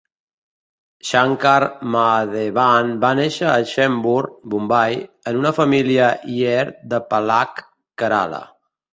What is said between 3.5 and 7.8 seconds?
Chembur, Bombai, en una família lyer de Palakkad,